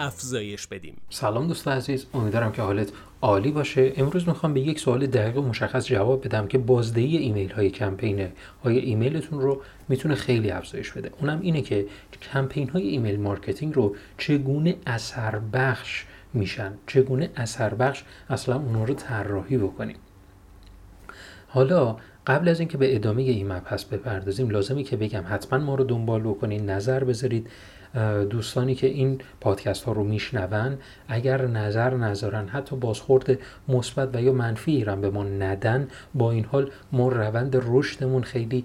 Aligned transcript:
افزایش 0.00 0.66
بدیم. 0.66 0.96
سلام 1.10 1.46
دوست 1.46 1.68
عزیز 1.68 2.06
امیدوارم 2.14 2.52
که 2.52 2.62
حالت 2.62 2.92
عالی 3.22 3.50
باشه. 3.50 3.92
امروز 3.96 4.28
می‌خوام 4.28 4.54
به 4.54 4.60
یک 4.60 4.80
سوال 4.80 5.06
دقیق 5.06 5.38
و 5.38 5.42
مشخص 5.42 5.86
جواب 5.86 6.24
بدم 6.24 6.46
که 6.46 6.58
بازدهی 6.58 7.16
ایمیل 7.16 7.52
های 7.52 7.70
کمپین 7.70 8.28
های 8.64 8.78
ایمیلتون 8.78 9.40
رو 9.40 9.62
می‌تونه 9.88 10.14
خیلی 10.14 10.50
افزایش 10.50 10.92
بده. 10.92 11.10
اونم 11.20 11.40
اینه 11.42 11.62
که 11.62 11.86
کمپین 12.32 12.68
های 12.68 12.88
email 12.88 13.20
marketing 13.20 13.74
رو 13.74 13.96
چگونه 14.18 14.76
اثر 14.86 15.38
بخش 15.38 16.04
میشن؟ 16.34 16.72
چگونه 16.86 17.30
اثر 17.36 17.74
بخش 17.74 18.02
اصلا 18.30 18.56
اونها 18.56 18.84
رو 18.84 18.94
طراحی 18.94 19.58
بکنیم. 19.58 19.96
حالا 21.52 21.96
قبل 22.26 22.48
از 22.48 22.60
اینکه 22.60 22.78
به 22.78 22.94
ادامه 22.94 23.22
این 23.22 23.52
مبحث 23.52 23.84
بپردازیم 23.84 24.50
لازمه 24.50 24.84
که 24.84 24.96
بگم 24.96 25.24
حتما 25.28 25.58
ما 25.58 25.74
رو 25.74 25.84
دنبال 25.84 26.20
بکنید 26.20 26.70
نظر 26.70 27.04
بذارید. 27.04 27.46
دوستانی 28.30 28.74
که 28.74 28.86
این 28.86 29.20
پادکست 29.40 29.84
ها 29.84 29.92
رو 29.92 30.04
میشنون 30.04 30.78
اگر 31.08 31.46
نظر 31.46 31.94
نذارن 31.94 32.48
حتی 32.48 32.76
بازخورد 32.76 33.38
مثبت 33.68 34.08
و 34.14 34.22
یا 34.22 34.32
منفی 34.32 34.72
ایران 34.72 35.00
به 35.00 35.10
ما 35.10 35.24
ندن 35.24 35.88
با 36.14 36.30
این 36.30 36.44
حال 36.44 36.70
ما 36.92 37.08
روند 37.08 37.62
رشدمون 37.66 38.22
خیلی 38.22 38.64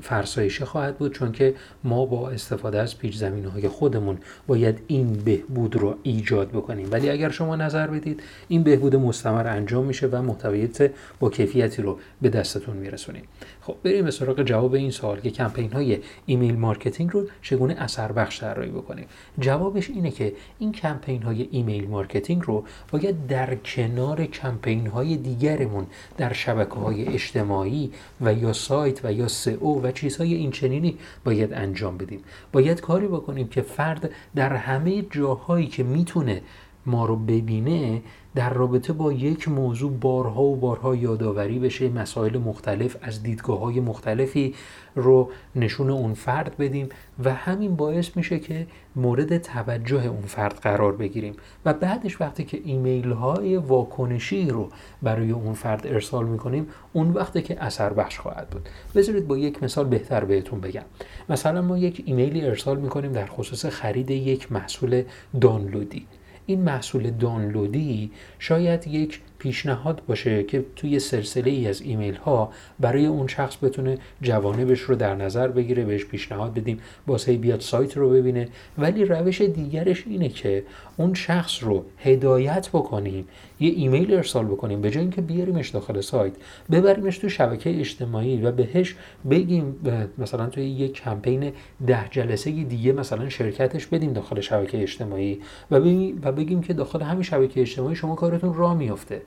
فرسایشی 0.00 0.64
خواهد 0.64 0.98
بود 0.98 1.14
چون 1.14 1.32
که 1.32 1.54
ما 1.84 2.06
با 2.06 2.30
استفاده 2.30 2.80
از 2.80 2.98
پیچ 2.98 3.16
زمینه 3.16 3.48
های 3.48 3.68
خودمون 3.68 4.18
باید 4.46 4.80
این 4.86 5.12
بهبود 5.12 5.76
رو 5.76 5.96
ایجاد 6.02 6.48
بکنیم. 6.48 6.88
ولی 6.90 7.10
اگر 7.10 7.30
شما 7.30 7.56
نظر 7.56 7.86
بدید 7.86 8.22
این 8.48 8.62
بهبود 8.62 8.96
مستمر 8.96 9.46
انجام 9.46 9.84
میشه 9.84 10.06
و 10.06 10.22
محتویات 10.22 10.90
با 11.20 11.30
کیفیتی 11.30 11.82
رو 11.82 11.98
به 12.22 12.28
دستتون 12.28 12.76
میرسونیم. 12.76 13.22
خب 13.60 13.76
بریم 13.82 14.04
به 14.04 14.10
سراغ 14.10 14.42
جواب 14.42 14.74
این 14.74 14.90
سوال 14.90 15.20
که 15.20 15.30
کمپین 15.30 15.72
های 15.72 15.98
email 16.26 16.56
marketing 16.56 17.10
رو 17.12 17.28
چگونه 17.42 17.74
اثر 17.78 18.12
بخش 18.12 18.40
طراحی 18.40 18.70
بکنیم. 18.70 19.06
جوابش 19.38 19.90
اینه 19.90 20.10
که 20.10 20.32
این 20.58 20.72
کمپین 20.72 21.22
های 21.22 21.48
email 21.50 21.88
marketing 21.88 22.42
رو 22.44 22.64
باید 22.92 23.26
در 23.26 23.54
کنار 23.54 24.24
کمپین 24.24 24.86
های 24.86 25.16
دیگرمون 25.16 25.86
در 26.16 26.32
شبکه 26.32 26.74
های 26.74 27.08
اجتماعی 27.08 27.92
و 28.20 28.34
یا 28.34 28.52
سایت 28.52 29.04
و 29.04 29.12
یا 29.12 29.25
SEO 29.28 29.80
و 29.82 29.92
چیزهای 29.92 30.34
این 30.34 30.50
چنینی 30.50 30.98
باید 31.24 31.52
انجام 31.52 31.96
بدیم. 31.98 32.20
باید 32.52 32.80
کاری 32.80 33.06
بکنیم 33.06 33.48
که 33.48 33.62
فرد 33.62 34.10
در 34.34 34.56
همه 34.56 35.02
جاهایی 35.02 35.66
که 35.66 35.82
می‌تونه 35.82 36.42
ما 36.86 37.06
رو 37.06 37.16
ببینه 37.16 38.02
در 38.34 38.54
رابطه 38.54 38.92
با 38.92 39.12
یک 39.12 39.48
موضوع 39.48 39.92
بارها 39.92 40.42
و 40.42 40.56
بارها 40.56 40.96
یادآوری 40.96 41.58
بشه 41.58 41.88
مسائل 41.88 42.38
مختلف 42.38 42.96
از 43.02 43.22
دیدگاه 43.22 43.60
های 43.60 43.80
مختلفی 43.80 44.54
رو 44.94 45.30
نشون 45.56 45.90
اون 45.90 46.14
فرد 46.14 46.56
بدیم 46.56 46.88
و 47.24 47.34
همین 47.34 47.76
باعث 47.76 48.16
میشه 48.16 48.38
که 48.38 48.66
مورد 48.96 49.38
توجه 49.38 50.06
اون 50.06 50.20
فرد 50.20 50.54
قرار 50.54 50.96
بگیریم. 50.96 51.34
و 51.64 51.72
بعدش 51.72 52.20
وقتی 52.20 52.44
که 52.44 52.60
ایمیل 52.64 53.12
های 53.12 53.56
واکنشی 53.56 54.50
رو 54.50 54.68
برای 55.02 55.30
اون 55.30 55.54
فرد 55.54 55.86
ارسال 55.86 56.26
می‌کنیم 56.26 56.68
اون 56.92 57.10
وقتی 57.10 57.42
که 57.42 57.64
اثر 57.64 57.92
بخش 57.92 58.18
خواهد 58.18 58.50
بود. 58.50 58.68
بذارید 58.94 59.26
با 59.28 59.38
یک 59.38 59.62
مثال 59.62 59.86
بهتر 59.86 60.24
بهتون 60.24 60.60
بگم. 60.60 60.84
مثلا 61.28 61.62
ما 61.62 61.78
یک 61.78 62.02
ایمیلی 62.06 62.44
ارسال 62.44 62.78
می‌کنیم 62.78 63.12
در 63.12 63.26
خصوص 63.26 63.66
خرید 63.66 64.10
یک 64.10 64.52
محصول 64.52 65.02
دانلودی. 65.40 66.06
این 66.46 66.62
محصول 66.62 67.10
دانلودی 67.10 68.10
شاید 68.38 68.86
یک 68.86 69.20
پیشنهاد 69.38 70.02
باشه 70.06 70.42
که 70.42 70.64
توی 70.76 70.98
سلسله 70.98 71.50
ای 71.50 71.68
از 71.68 71.80
ایمیل 71.80 72.16
ها 72.16 72.52
برای 72.80 73.06
اون 73.06 73.26
شخص 73.26 73.56
بتونه 73.62 73.98
جوانبش 74.22 74.80
رو 74.80 74.94
در 74.94 75.14
نظر 75.14 75.48
بگیره 75.48 75.84
بهش 75.84 76.04
پیشنهاد 76.04 76.54
بدیم 76.54 76.80
واسه 77.06 77.36
بیاد 77.36 77.60
سایت 77.60 77.96
رو 77.96 78.10
ببینه. 78.10 78.48
ولی 78.78 79.04
روش 79.04 79.40
دیگرش 79.40 80.04
اینه 80.06 80.28
که 80.28 80.64
اون 80.96 81.14
شخص 81.14 81.62
رو 81.62 81.84
هدایت 81.98 82.68
بکنیم 82.68 83.28
یه 83.60 83.70
ایمیل 83.70 84.14
ارسال 84.14 84.44
بکنیم 84.44 84.80
به 84.80 84.90
جای 84.90 85.02
اینکه 85.02 85.20
بیاریمش 85.20 85.68
داخل 85.68 86.00
سایت 86.00 86.32
ببریمش 86.70 87.18
تو 87.18 87.28
شبکه 87.28 87.80
اجتماعی 87.80 88.42
و 88.42 88.52
بهش 88.52 88.96
بگیم 89.30 89.76
مثلا 90.18 90.46
توی 90.46 90.64
یه 90.64 90.88
کمپین 90.88 91.52
ده 91.86 92.08
جلسه 92.10 92.50
دیگه 92.50 92.92
مثلا 92.92 93.28
شرکتش 93.28 93.86
بدیم 93.86 94.12
داخل 94.12 94.40
شبکه 94.40 94.82
اجتماعی 94.82 95.40
و 95.70 95.76
و 96.22 96.32
بگیم 96.32 96.62
که 96.62 96.72
داخل 96.72 97.02
همین 97.02 97.22
شبکه 97.22 97.60
اجتماعی 97.60 97.96
شما 97.96 98.14
کارتون 98.14 98.54
راه 98.54 98.74
میافته. 98.74 99.22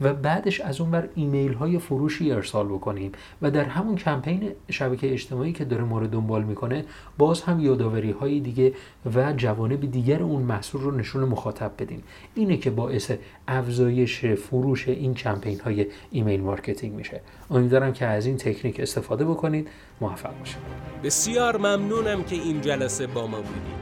و 0.00 0.14
بعدش 0.14 0.60
از 0.60 0.80
اون 0.80 0.90
ور 0.90 1.08
ایمیل 1.14 1.52
های 1.52 1.78
فروشی 1.78 2.32
ارسال 2.32 2.66
بکنیم. 2.66 3.12
و 3.42 3.50
در 3.50 3.64
همون 3.64 3.96
کمپین 3.96 4.50
شبکه 4.70 5.12
اجتماعی 5.12 5.52
که 5.52 5.64
داره 5.64 5.84
ما 5.84 5.98
رو 5.98 6.06
دنبال 6.06 6.44
می‌کنه 6.44 6.84
باز 7.18 7.42
هم 7.42 7.60
یادآوری 7.60 8.10
های 8.10 8.40
دیگه 8.40 8.72
و 9.14 9.32
جوانب 9.32 9.90
دیگر 9.90 10.22
اون 10.22 10.42
محصول 10.42 10.80
رو 10.80 10.90
نشون 10.90 11.24
مخاطب 11.24 11.72
بدیم. 11.78 12.02
اینه 12.34 12.56
که 12.56 12.70
باعث 12.70 13.12
افزایش 13.48 14.24
فروش 14.24 14.88
این 14.88 15.14
کمپین 15.14 15.60
های 15.60 15.86
email 16.10 16.40
marketing 16.40 16.94
میشه. 16.94 17.20
امیدوارم 17.50 17.92
که 17.92 18.06
از 18.06 18.26
این 18.26 18.36
تکنیک 18.36 18.80
استفاده 18.80 19.24
بکنید. 19.24 19.68
موفق 20.00 20.38
باشید. 20.38 20.58
بسیار 21.04 21.56
ممنونم 21.56 22.22
که 22.22 22.36
این 22.36 22.60
جلسه 22.60 23.06
با 23.06 23.26
ما 23.26 23.36
بودید. 23.36 23.81